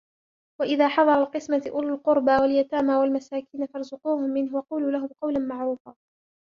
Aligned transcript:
وإذا 0.61 0.87
حضر 0.87 1.21
القسمة 1.23 1.61
أولو 1.71 1.95
القربى 1.95 2.31
واليتامى 2.31 2.95
والمساكين 2.95 3.65
فارزقوهم 3.73 4.29
منه 4.29 4.55
وقولوا 4.55 4.91
لهم 4.91 5.09
قولا 5.21 5.39
معروفا 5.39 5.95